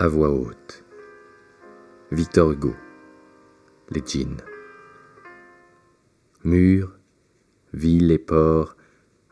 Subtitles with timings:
[0.00, 0.82] à voix haute.
[2.10, 2.74] Victor Hugo.
[3.90, 4.40] Les djinns.
[6.42, 6.98] Murs,
[7.74, 8.78] villes et ports,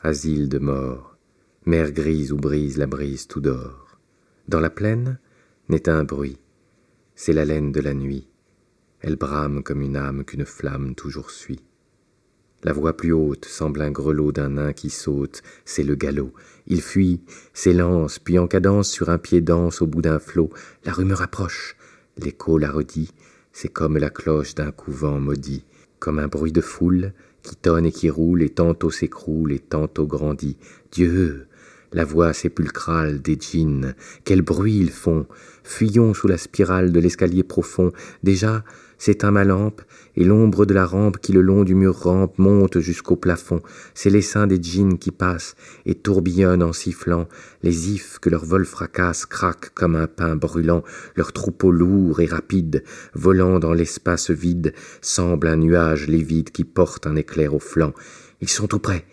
[0.02, 1.16] asile de mort,
[1.64, 3.98] mer grise où brise la brise tout d'or.
[4.46, 5.18] Dans la plaine
[5.70, 6.38] n'est un bruit,
[7.14, 8.28] c'est la laine de la nuit.
[9.00, 11.64] Elle brame comme une âme qu'une flamme toujours suit.
[12.64, 16.32] La voix plus haute semble un grelot d'un nain qui saute, c'est le galop.
[16.66, 17.20] Il fuit,
[17.54, 20.50] s'élance, puis en cadence sur un pied danse au bout d'un flot.
[20.84, 21.76] La rumeur approche,
[22.16, 23.12] l'écho la redit,
[23.52, 25.64] c'est comme la cloche d'un couvent maudit,
[26.00, 30.06] comme un bruit de foule qui tonne et qui roule et tantôt s'écroule et tantôt
[30.06, 30.56] grandit.
[30.90, 31.46] Dieu,
[31.92, 35.26] la voix sépulcrale des djinns, quel bruit ils font
[35.64, 37.92] Fuyons sous la spirale de l'escalier profond.
[38.22, 38.64] Déjà,
[38.96, 39.82] s'éteint ma lampe,
[40.16, 43.60] et l'ombre de la rampe qui le long du mur rampe monte jusqu'au plafond.
[43.94, 45.54] C'est l'essaim des djinns qui passent
[45.86, 47.28] et tourbillonnent en sifflant.
[47.62, 50.82] Les ifs que leur vol fracasse craquent comme un pain brûlant.
[51.16, 52.82] Leur troupeau lourd et rapide,
[53.14, 57.92] volant dans l'espace vide, semble un nuage livide qui porte un éclair au flanc.
[58.40, 59.04] Ils sont tout près.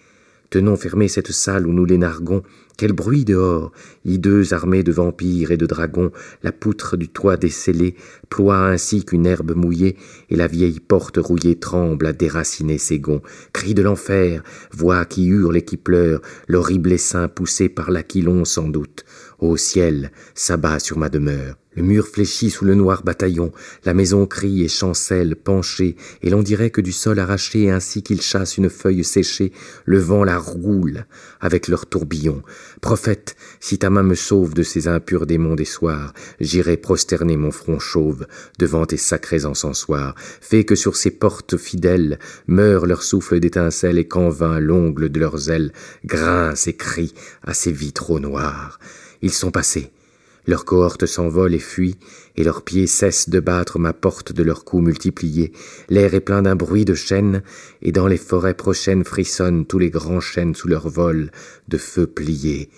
[0.49, 2.43] Tenons fermée cette salle où nous les narguons.
[2.77, 3.71] Quel bruit dehors
[4.03, 6.11] Hideuse armée de vampires et de dragons,
[6.43, 7.95] la poutre du toit décellée
[8.29, 9.95] ploie ainsi qu'une herbe mouillée,
[10.29, 13.21] et la vieille porte rouillée tremble à déraciner ses gonds.
[13.53, 18.67] Cris de l'enfer, voix qui hurle et qui pleure, l'horrible essaim poussé par l'aquilon sans
[18.67, 19.05] doute.
[19.39, 21.55] Ô ciel, s'abat sur ma demeure.
[21.75, 23.51] Le mur fléchit sous le noir bataillon,
[23.83, 28.21] la maison crie et chancelle, penchée, et l'on dirait que du sol arraché, ainsi qu'il
[28.21, 29.51] chasse une feuille séchée,
[29.83, 31.05] le vent la roule
[31.41, 32.43] avec leur tourbillon.
[32.79, 37.51] Prophète, si ta main me sauve de ces impurs démons des soirs, j'irai prosterner mon
[37.51, 38.25] front chauve
[38.57, 40.15] devant tes sacrés encensoirs.
[40.39, 45.19] Fais que sur ces portes fidèles meure leur souffle d'étincelles et qu'en vain l'ongle de
[45.19, 45.73] leurs ailes
[46.05, 47.13] grince et crie
[47.43, 48.79] à ces vitraux noirs.
[49.21, 49.91] Ils sont passés,
[50.47, 51.97] leurs cohortes s'envolent et fuient,
[52.35, 55.51] et leurs pieds cessent de battre ma porte de leurs coups multipliés.
[55.89, 57.41] L'air est plein d'un bruit de chaînes,
[57.81, 61.31] et dans les forêts prochaines frissonnent tous les grands chênes sous leur vol
[61.67, 62.69] de feu pliés.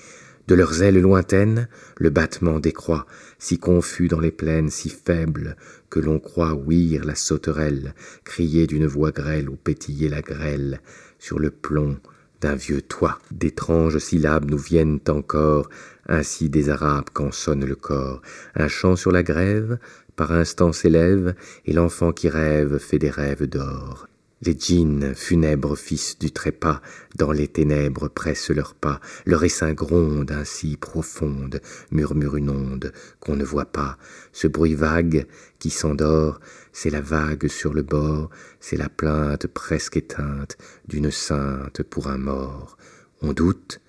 [0.48, 1.68] De leurs ailes lointaines,
[1.98, 3.06] le battement décroît,
[3.38, 5.58] si confus dans les plaines, si faible,
[5.90, 7.94] que l'on croit ouïr la sauterelle,
[8.24, 10.80] crier d'une voix grêle ou pétiller la grêle
[11.20, 11.98] sur le plomb
[12.42, 13.20] d'un vieux toit.
[13.32, 15.70] D'étranges syllabes nous viennent encore,
[16.08, 18.22] ainsi des Arabes qu'en sonne le corps.
[18.56, 19.80] Un chant sur la grève,
[20.16, 24.08] par instant s'élève, et l'enfant qui rêve fait des rêves d'or.
[24.42, 26.82] Les djinns, funèbres fils du trépas,
[27.16, 31.60] dans les ténèbres pressent leurs pas, leur essaim gronde ainsi profonde,
[31.90, 33.98] murmure une onde qu'on ne voit pas.
[34.34, 35.26] Ce bruit vague
[35.58, 36.40] qui s'endort,
[36.72, 40.56] c'est la vague sur le bord, c'est la plainte presque éteinte
[40.88, 42.78] d'une sainte pour un mort.
[43.24, 43.82] On doute,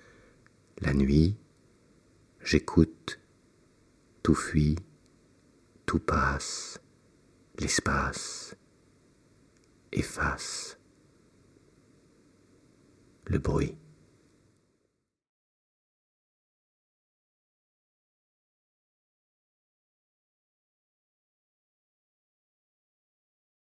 [0.81, 1.37] la nuit,
[2.43, 3.19] j'écoute,
[4.23, 4.77] tout fuit,
[5.85, 6.79] tout passe,
[7.59, 8.55] l'espace
[9.91, 10.77] efface
[13.25, 13.77] le bruit.